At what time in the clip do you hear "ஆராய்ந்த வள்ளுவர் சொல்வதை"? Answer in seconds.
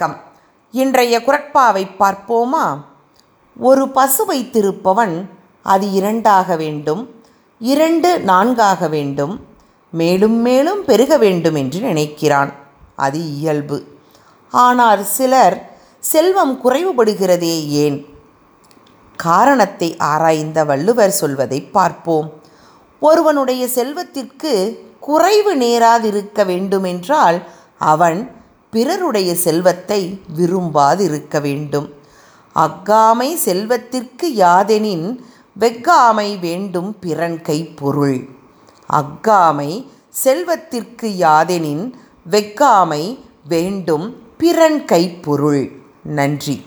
19.98-21.62